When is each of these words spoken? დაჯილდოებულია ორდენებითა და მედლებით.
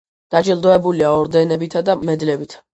დაჯილდოებულია 0.35 1.13
ორდენებითა 1.19 1.87
და 1.93 2.01
მედლებით. 2.11 2.63